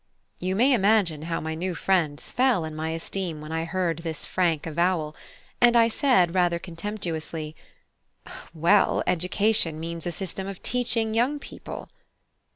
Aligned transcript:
You 0.39 0.55
may 0.55 0.73
imagine 0.73 1.21
how 1.21 1.39
my 1.39 1.53
new 1.53 1.75
friends 1.75 2.31
fell 2.31 2.65
in 2.65 2.75
my 2.75 2.89
esteem 2.89 3.39
when 3.39 3.51
I 3.51 3.65
heard 3.65 3.99
this 3.99 4.25
frank 4.25 4.65
avowal; 4.65 5.15
and 5.61 5.75
I 5.75 5.89
said, 5.89 6.33
rather 6.33 6.57
contemptuously, 6.57 7.55
"Well, 8.51 9.03
education 9.05 9.79
means 9.79 10.07
a 10.07 10.11
system 10.11 10.47
of 10.47 10.63
teaching 10.63 11.13
young 11.13 11.37
people." 11.37 11.87